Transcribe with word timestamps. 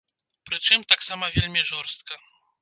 Прычым, 0.47 0.85
таксама 0.93 1.29
вельмі 1.37 1.61
жорстка. 1.73 2.19